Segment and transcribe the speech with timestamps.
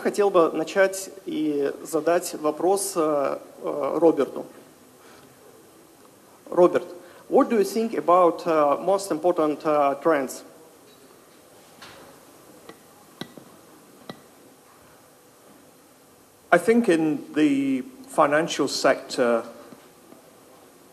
[0.00, 4.46] хотел бы начать и задать вопрос Роберту.
[6.50, 6.86] Роберт,
[7.28, 10.44] what do you think about uh, most important uh, trends?
[16.52, 19.44] I think in the financial sector,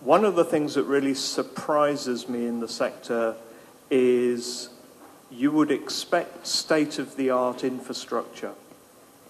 [0.02, 3.36] one of the things that really surprises me in the sector
[3.90, 4.70] is
[5.32, 8.52] you would expect state of the art infrastructure,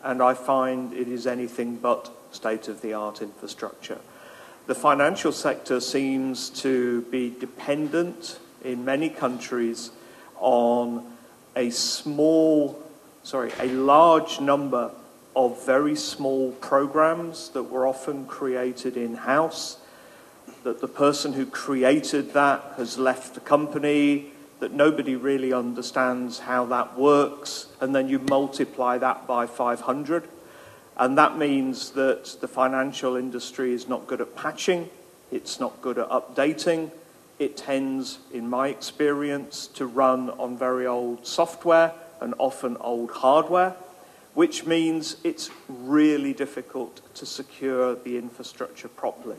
[0.02, 3.98] and I find it is anything but state of the art infrastructure.
[4.66, 9.91] The financial sector seems to be dependent in many countries
[10.37, 11.11] on
[11.56, 12.80] a small,
[13.23, 14.91] sorry, a large number
[15.34, 19.78] of very small programs that were often created in house,
[20.65, 26.64] that the person who created that has left the company, that nobody really understands how
[26.67, 30.28] that works, and then you multiply that by 500.
[30.97, 34.91] And that means that the financial industry is not good at patching,
[35.31, 36.91] it's not good at updating.
[37.39, 43.77] It tends, in my experience, to run on very old software and often old hardware,
[44.34, 49.36] which means it's really difficult to secure the infrastructure properly.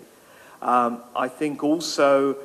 [0.62, 2.38] Um, I think also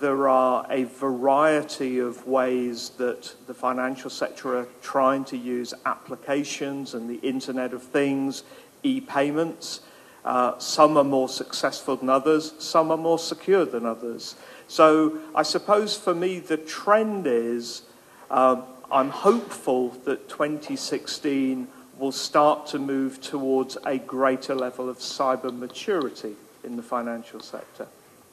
[0.00, 6.94] there are a variety of ways that the financial sector are trying to use applications
[6.94, 8.42] and the Internet of Things,
[8.82, 9.80] e payments.
[10.24, 14.36] Uh, some are more successful than others, some are more secure than others.
[14.68, 17.82] So I suppose for me the trend is
[18.30, 21.66] um, I'm hopeful that 2016
[21.98, 27.86] will start to move towards a greater level of cyber maturity in the financial sector.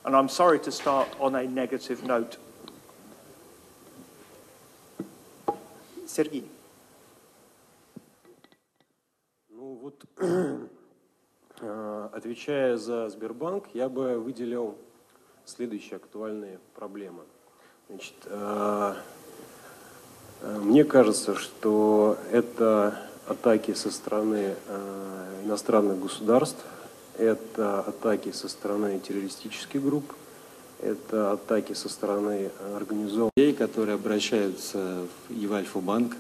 [0.05, 2.38] And I'm sorry to start on a negative note.
[6.08, 6.50] Сергей.
[9.49, 10.05] Ну вот,
[12.14, 14.76] отвечая за Сбербанк, я бы выделил
[15.45, 17.23] следующие актуальные проблемы.
[17.89, 18.16] Значит,
[20.42, 24.55] мне кажется, что это атаки со стороны
[25.43, 26.64] иностранных государств,
[27.19, 30.13] это атаки со стороны террористических групп,
[30.81, 36.15] это атаки со стороны организованных людей, которые обращаются в Альфа-банк,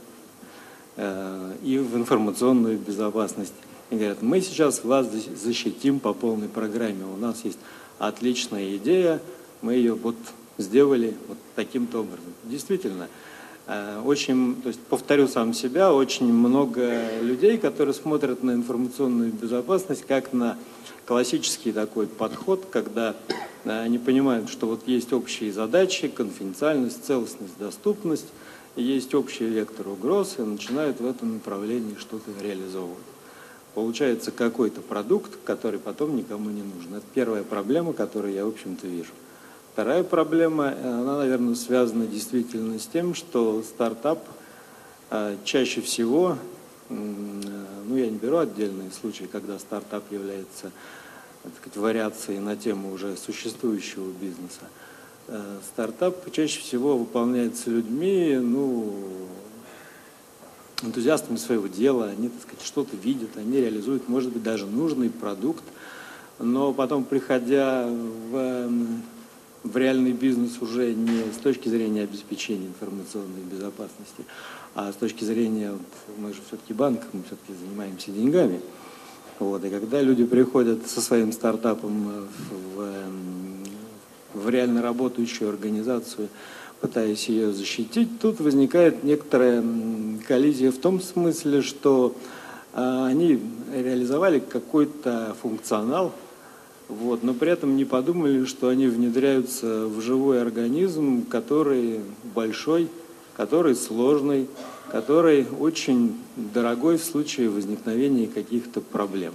[1.63, 3.53] и в информационную безопасность.
[3.89, 7.05] И говорят, мы сейчас вас защитим по полной программе.
[7.05, 7.59] У нас есть
[7.97, 9.21] отличная идея,
[9.61, 10.17] мы ее вот
[10.57, 12.33] сделали вот таким-то образом.
[12.43, 13.07] Действительно,
[14.03, 20.33] очень, то есть повторю сам себя, очень много людей, которые смотрят на информационную безопасность как
[20.33, 20.57] на
[21.05, 23.15] классический такой подход, когда
[23.65, 28.27] они понимают, что вот есть общие задачи, конфиденциальность, целостность, доступность,
[28.75, 32.97] есть общий вектор угроз, и начинают в этом направлении что-то реализовывать.
[33.75, 36.95] Получается какой-то продукт, который потом никому не нужен.
[36.95, 39.11] Это первая проблема, которую я, в общем-то, вижу.
[39.73, 44.19] Вторая проблема, она, наверное, связана действительно с тем, что стартап
[45.43, 46.37] чаще всего,
[46.89, 50.71] ну, я не беру отдельные случаи, когда стартап является
[51.43, 54.67] так сказать, вариации на тему уже существующего бизнеса.
[55.71, 59.03] Стартап чаще всего выполняется людьми, ну,
[60.81, 65.63] энтузиастами своего дела, они, так сказать, что-то видят, они реализуют, может быть, даже нужный продукт,
[66.39, 68.69] но потом, приходя в,
[69.63, 74.25] в реальный бизнес уже не с точки зрения обеспечения информационной безопасности,
[74.75, 75.73] а с точки зрения,
[76.17, 78.61] мы же все-таки банк, мы все-таки занимаемся деньгами,
[79.39, 82.27] вот, и когда люди приходят со своим стартапом
[82.75, 83.03] в,
[84.33, 86.29] в реально работающую организацию,
[86.81, 89.63] пытаясь ее защитить, тут возникает некоторая
[90.27, 92.15] коллизия в том смысле, что
[92.73, 93.41] они
[93.73, 96.13] реализовали какой-то функционал,
[96.89, 102.01] вот, но при этом не подумали, что они внедряются в живой организм, который
[102.35, 102.89] большой,
[103.37, 104.47] который сложный,
[104.91, 109.33] который очень дорогой в случае возникновения каких-то проблем.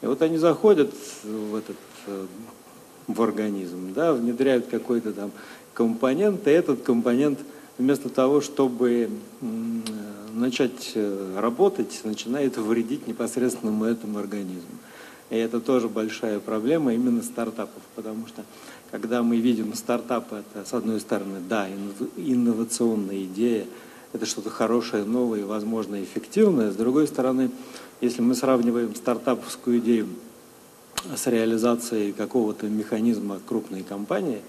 [0.00, 0.90] И вот они заходят
[1.22, 1.76] в этот
[3.06, 5.32] в организм, да, внедряют какой-то там
[5.74, 7.38] компонент, и этот компонент
[7.76, 9.10] вместо того, чтобы
[10.32, 10.96] начать
[11.36, 14.78] работать, начинает вредить непосредственно этому организму.
[15.30, 18.44] И это тоже большая проблема именно стартапов, потому что
[18.90, 21.68] когда мы видим стартапы, это с одной стороны, да,
[22.16, 23.66] инновационная идея,
[24.12, 26.72] это что-то хорошее, новое, возможно, эффективное.
[26.72, 27.50] С другой стороны,
[28.00, 30.08] если мы сравниваем стартаповскую идею
[31.14, 34.42] с реализацией какого-то механизма крупной компании,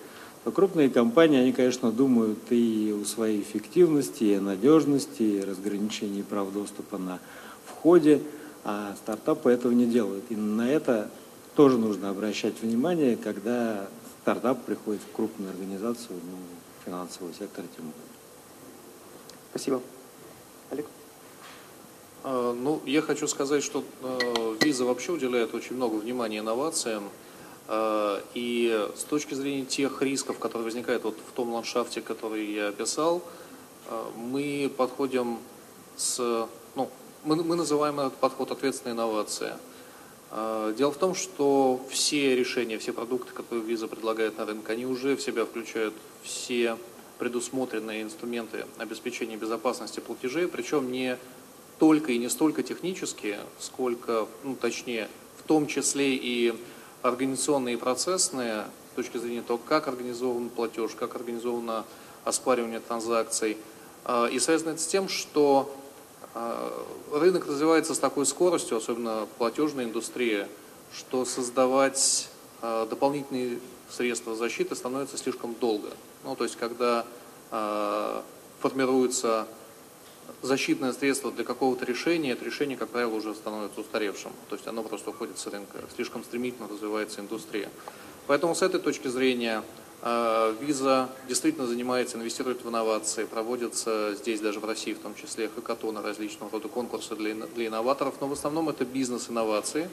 [0.44, 6.24] то крупные компании, они, конечно, думают и о своей эффективности, и о надежности, и разграничении
[6.24, 7.20] прав доступа на
[7.66, 8.22] входе,
[8.64, 10.26] а стартапы этого не делают.
[10.30, 11.10] И на это
[11.56, 13.88] тоже нужно обращать внимание, когда
[14.22, 16.38] стартап приходит в крупную организацию, ну,
[16.86, 18.12] финансового сектора тем более.
[19.50, 19.82] Спасибо.
[20.70, 20.86] Олег?
[22.24, 23.84] А, ну, я хочу сказать, что
[24.62, 27.04] виза вообще уделяет очень много внимания инновациям.
[27.68, 32.70] А, и с точки зрения тех рисков, которые возникают вот в том ландшафте, который я
[32.70, 33.22] описал,
[33.88, 35.40] а, мы подходим
[35.98, 36.48] с...
[36.76, 36.90] Ну,
[37.24, 39.58] мы, мы называем этот подход ответственная инновация.
[40.78, 45.18] Дело в том, что все решения, все продукты, которые виза предлагает на рынок, они уже
[45.18, 46.78] в себя включают все
[47.20, 51.18] предусмотренные инструменты обеспечения безопасности платежей, причем не
[51.80, 56.54] только и не столько технические, сколько, ну, точнее, в том числе и
[57.02, 61.86] организационные и процессные, с точки зрения того, как организован платеж, как организовано
[62.24, 63.58] оспаривание транзакций.
[64.04, 65.81] А, и связано это с тем, что а,
[67.12, 70.48] рынок развивается с такой скоростью, особенно платежная индустрия,
[70.94, 72.30] что создавать
[72.62, 75.90] а, дополнительные средства защиты становится слишком долго.
[76.24, 77.06] Ну, то есть, когда
[78.62, 79.46] формируется
[80.42, 84.32] защитное средство для какого-то решения, это решение, как правило, уже становится устаревшим.
[84.50, 85.80] То есть оно просто уходит с рынка.
[85.96, 87.70] Слишком стремительно развивается индустрия.
[88.28, 89.64] Поэтому с этой точки зрения
[90.04, 96.02] Виза действительно занимается, инвестирует в инновации, проводятся здесь, даже в России в том числе, хакатоны,
[96.02, 99.90] различного рода конкурсы для, для инноваторов, но в основном это бизнес-инновации,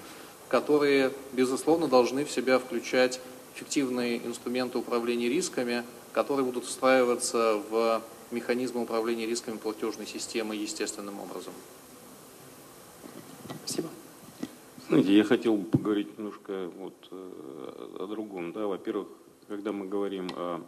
[0.49, 3.21] которые, безусловно, должны в себя включать
[3.55, 11.53] эффективные инструменты управления рисками, которые будут встраиваться в механизмы управления рисками платежной системы естественным образом.
[13.65, 13.89] Спасибо.
[14.89, 18.53] Знаете, я хотел поговорить немножко вот э, о другом.
[18.55, 19.09] Да, во-первых,
[19.49, 20.61] когда мы говорим о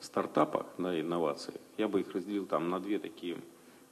[0.00, 3.36] стартапах, да, инновациях, я бы их разделил там на две такие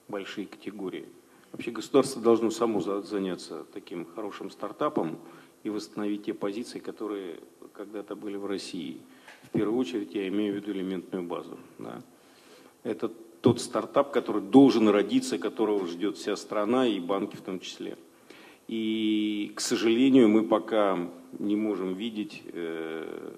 [0.07, 1.07] большие категории.
[1.53, 5.19] Вообще государство должно само заняться таким хорошим стартапом
[5.65, 7.41] и восстановить те позиции, которые
[7.73, 9.01] когда-то были в России.
[9.43, 11.59] В первую очередь я имею в виду элементную базу.
[11.79, 12.03] Да.
[12.85, 13.09] Это
[13.41, 17.97] тот стартап, который должен родиться, которого ждет вся страна и банки в том числе.
[18.67, 20.99] И, к сожалению, мы пока
[21.39, 23.37] не можем видеть э,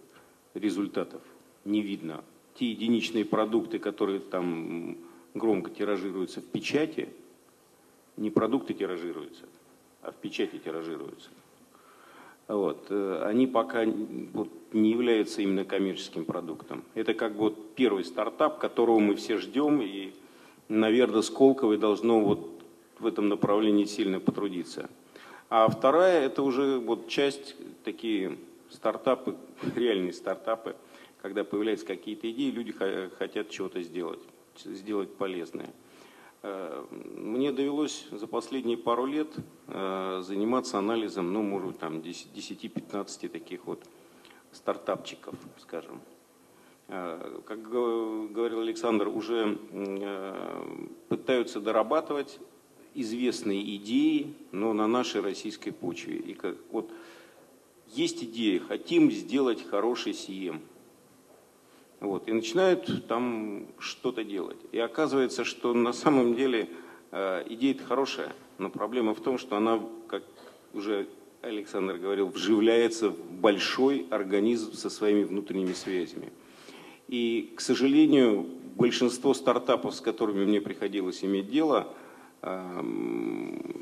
[0.54, 1.22] результатов.
[1.64, 2.24] Не видно.
[2.54, 4.96] Те единичные продукты, которые там
[5.34, 7.08] громко тиражируются в печати,
[8.16, 9.44] не продукты тиражируются,
[10.02, 11.30] а в печати тиражируются.
[12.48, 12.86] Вот.
[12.90, 16.82] Э, они пока вот, не являются именно коммерческим продуктом.
[16.94, 20.12] Это как бы вот первый стартап, которого мы все ждем, и,
[20.68, 22.60] наверное, Сколково должно вот
[22.98, 24.90] в этом направлении сильно потрудиться.
[25.48, 27.54] А вторая– это уже вот часть,
[27.84, 28.36] такие
[28.70, 29.36] стартапы,
[29.76, 30.76] реальные стартапы,
[31.22, 32.72] когда появляются какие-то идеи, люди
[33.18, 34.20] хотят чего-то сделать,
[34.64, 35.70] сделать полезное.
[36.42, 39.28] Э, мне довелось за последние пару лет
[39.68, 43.82] э, заниматься анализом, ну, может, там, 10-15 таких вот
[44.52, 46.00] стартапчиков, скажем.
[46.88, 49.58] Э, как говорил Александр, уже
[51.08, 52.40] пытаются дорабатывать
[52.94, 56.16] известные идеи, но на нашей российской почве.
[56.16, 56.90] И как, вот
[57.94, 60.62] есть идея, хотим сделать хороший СИЕМ–
[62.00, 64.56] вот, и начинают там что-то делать.
[64.72, 66.70] И оказывается, что на самом деле
[67.12, 70.22] э, идея-то хорошая, но проблема в том, что она, как
[70.72, 71.08] уже
[71.42, 76.32] Александр говорил, вживляется в большой организм со своими внутренними связями.
[77.08, 81.86] И, к сожалению, большинство стартапов, с которыми мне приходилось иметь дело,
[82.40, 82.80] э,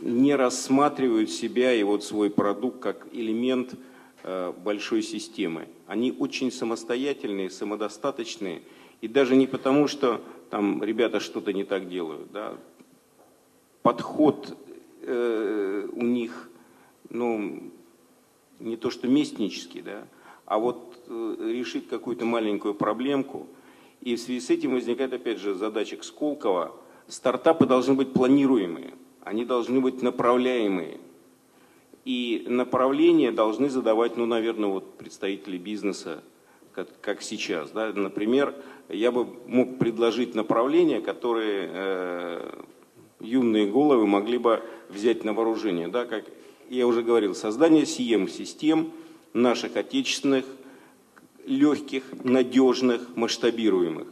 [0.02, 3.76] не рассматривают себя и вот свой продукт как элемент
[4.24, 5.68] большой системы.
[5.86, 8.62] Они очень самостоятельные, самодостаточные.
[9.00, 10.20] И даже не потому, что
[10.50, 12.30] там ребята что-то не так делают.
[12.32, 12.56] Да.
[13.82, 14.56] Подход
[15.02, 16.50] э, у них,
[17.10, 17.70] ну,
[18.58, 20.06] не то что местнический, да,
[20.46, 23.46] а вот э, решить какую-то маленькую проблемку.
[24.00, 26.74] И в связи с этим возникает опять же задача Сколково.
[27.08, 30.98] Стартапы должны быть планируемые, они должны быть направляемые.
[32.08, 36.22] И направления должны задавать, ну, наверное, вот представители бизнеса,
[36.72, 37.70] как, как сейчас.
[37.70, 37.92] Да?
[37.92, 38.54] Например,
[38.88, 42.62] я бы мог предложить направления, которые э,
[43.20, 45.88] юные головы могли бы взять на вооружение.
[45.88, 46.06] Да?
[46.06, 46.24] Как
[46.70, 48.90] я уже говорил, создание CM-систем
[49.34, 50.46] наших отечественных,
[51.44, 54.08] легких, надежных, масштабируемых.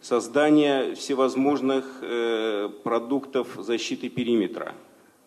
[0.00, 4.74] Создание всевозможных э, продуктов защиты периметра,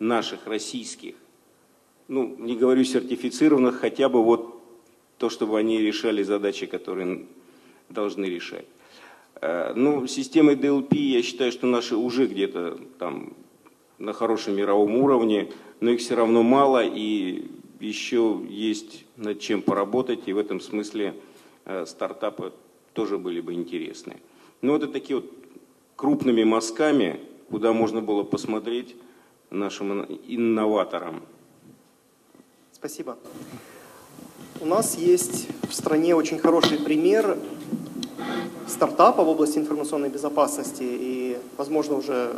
[0.00, 1.14] наших, российских
[2.10, 4.60] ну, не говорю сертифицированных, хотя бы вот
[5.16, 7.24] то, чтобы они решали задачи, которые
[7.88, 8.66] должны решать.
[9.40, 13.32] Э, ну, системой DLP я считаю, что наши уже где-то там
[13.98, 17.44] на хорошем мировом уровне, но их все равно мало, и
[17.78, 21.14] еще есть над чем поработать, и в этом смысле
[21.64, 22.52] э, стартапы
[22.92, 24.16] тоже были бы интересны.
[24.62, 25.30] Но это такие вот
[25.94, 28.96] крупными мазками, куда можно было посмотреть
[29.50, 31.22] нашим инноваторам.
[32.80, 33.18] Спасибо.
[34.58, 37.36] У нас есть в стране очень хороший пример
[38.66, 42.32] стартапа в области информационной безопасности и, возможно, уже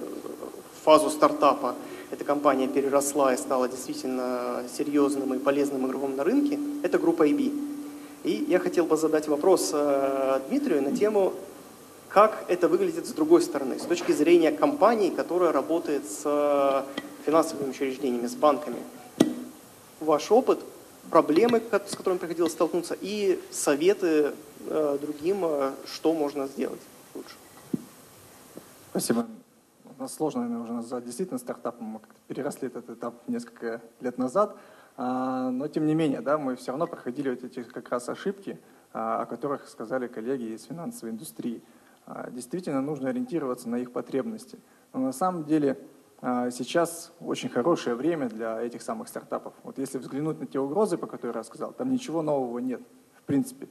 [0.83, 1.77] фазу стартапа
[2.11, 7.53] эта компания переросла и стала действительно серьезным и полезным игроком на рынке, это группа IB.
[8.25, 11.35] И я хотел бы задать вопрос э, Дмитрию на тему,
[12.09, 16.85] как это выглядит с другой стороны, с точки зрения компании, которая работает с
[17.25, 18.79] финансовыми учреждениями, с банками.
[20.03, 20.61] Ваш опыт,
[21.11, 24.35] проблемы, с которыми приходилось столкнуться, и советы
[24.67, 26.81] э, другим, э, что можно сделать
[27.15, 27.35] лучше.
[28.91, 29.27] Спасибо
[30.03, 34.57] нас сложно, наверное, уже назвать действительно стартапом, мы переросли этот этап несколько лет назад,
[34.97, 38.59] а, но тем не менее, да, мы все равно проходили вот эти как раз ошибки,
[38.93, 41.63] а, о которых сказали коллеги из финансовой индустрии.
[42.05, 44.59] А, действительно нужно ориентироваться на их потребности.
[44.93, 45.79] Но на самом деле
[46.23, 49.55] сейчас очень хорошее время для этих самых стартапов.
[49.65, 52.81] Вот если взглянуть на те угрозы, по которым я рассказал, там ничего нового нет,
[53.19, 53.67] в принципе.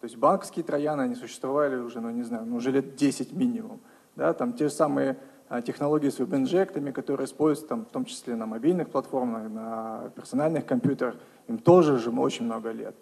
[0.00, 3.80] То есть банковские трояны, они существовали уже, ну не знаю, ну, уже лет 10 минимум.
[4.16, 8.34] Да, там те же самые а, технологии с веб-инжектами, которые используются там, в том числе
[8.34, 11.14] на мобильных платформах, на персональных компьютерах,
[11.46, 12.96] им тоже уже очень много лет.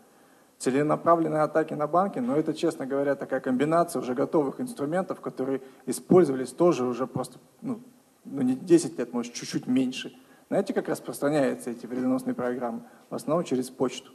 [0.59, 6.53] Целенаправленные атаки на банки, но это, честно говоря, такая комбинация уже готовых инструментов, которые использовались
[6.53, 7.81] тоже уже просто, ну,
[8.25, 10.15] ну не 10 лет, может, чуть-чуть меньше.
[10.49, 12.83] Знаете, как распространяются эти вредоносные программы?
[13.11, 14.11] В основном через почту.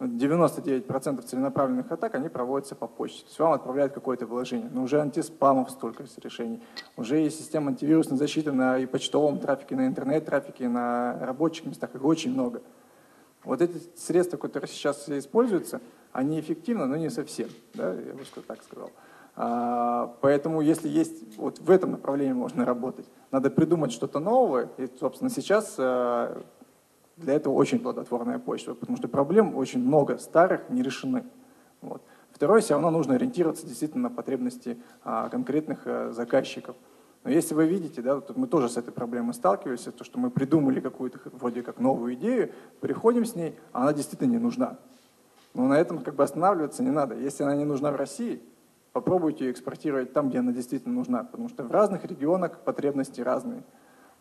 [0.00, 3.22] 99% целенаправленных атак, они проводятся по почте.
[3.22, 4.70] То есть вам отправляют какое-то вложение.
[4.72, 6.62] Но уже антиспамов столько решений.
[6.96, 11.94] Уже есть система антивирусной защиты на и почтовом трафике, на интернет-трафике, на рабочих местах.
[11.94, 12.62] Их очень много.
[13.44, 15.80] Вот эти средства, которые сейчас используются,
[16.12, 17.48] они эффективны, но не совсем.
[17.74, 17.92] Да?
[17.92, 18.90] Я бы так сказал.
[19.42, 23.06] А, поэтому, если есть, вот в этом направлении можно работать.
[23.30, 24.68] Надо придумать что-то новое.
[24.76, 26.42] И, собственно, сейчас а,
[27.16, 31.24] для этого очень плодотворная почва, потому что проблем очень много старых не решены.
[31.80, 32.02] Вот.
[32.32, 36.76] Второе, все равно нужно ориентироваться действительно на потребности а, конкретных а, заказчиков.
[37.24, 40.80] Но если вы видите, да, мы тоже с этой проблемой сталкивались, то, что мы придумали
[40.80, 44.76] какую-то вроде как новую идею, приходим с ней, а она действительно не нужна.
[45.54, 47.14] Но на этом как бы останавливаться не надо.
[47.14, 48.42] Если она не нужна в России,
[48.92, 53.62] попробуйте ее экспортировать там, где она действительно нужна, потому что в разных регионах потребности разные.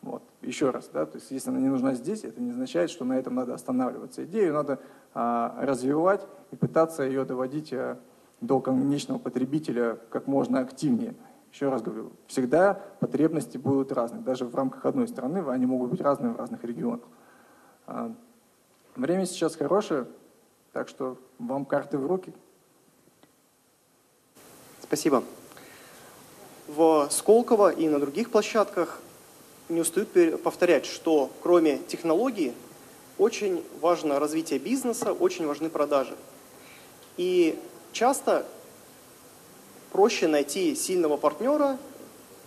[0.02, 0.24] Вот.
[0.42, 3.18] Еще раз, да, то есть если она не нужна здесь, это не означает, что на
[3.18, 4.24] этом надо останавливаться.
[4.24, 4.80] Идею надо
[5.14, 8.00] а, развивать и пытаться ее доводить а,
[8.40, 11.16] до конечного потребителя как можно активнее.
[11.52, 14.22] Еще раз говорю, всегда потребности будут разные.
[14.22, 17.06] Даже в рамках одной страны они могут быть разные в разных регионах.
[17.86, 18.14] А,
[18.96, 20.06] время сейчас хорошее,
[20.72, 22.34] так что вам карты в руки.
[24.90, 25.24] Спасибо.
[26.68, 29.00] В Сколково и на других площадках
[29.70, 32.56] не устают повторять, что кроме технологии
[33.20, 36.16] очень важно развитие бизнеса, очень важны продажи.
[37.18, 37.60] И
[37.92, 38.48] часто
[39.92, 41.78] проще найти сильного партнера,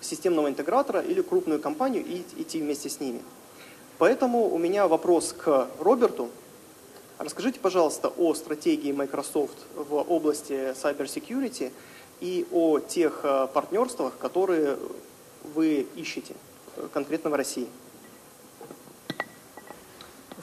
[0.01, 3.23] системного интегратора или крупную компанию и идти вместе с ними.
[3.99, 6.29] Поэтому у меня вопрос к Роберту.
[7.19, 11.71] Расскажите, пожалуйста, о стратегии Microsoft в области cybersecurity
[12.22, 14.78] и о тех э, партнерствах, которые
[15.56, 16.36] вы ищете
[16.94, 17.68] конкретно в России.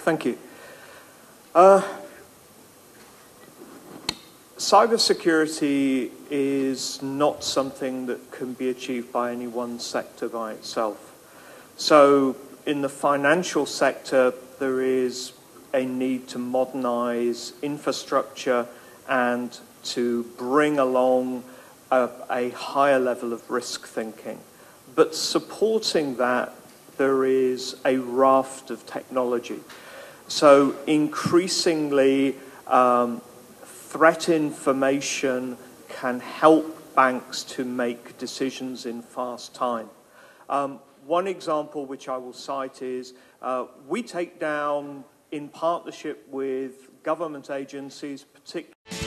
[0.04, 0.38] Thank you.
[1.54, 1.80] Uh,
[4.58, 11.14] cybersecurity is not something that can be achieved by any one sector by itself.
[11.76, 15.32] So, in the financial sector, there is
[15.72, 18.66] a need to modernize infrastructure
[19.08, 21.44] and to bring along
[21.91, 24.39] a, a higher level of risk thinking.
[24.95, 26.53] But supporting that,
[26.97, 29.59] there is a raft of technology.
[30.27, 32.35] So increasingly,
[32.67, 33.21] um,
[33.63, 39.89] threat information can help banks to make decisions in fast time.
[40.49, 46.89] Um, one example which I will cite is uh, we take down, in partnership with
[47.03, 48.98] government agencies, particularly